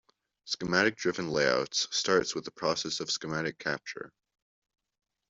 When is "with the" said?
2.33-2.49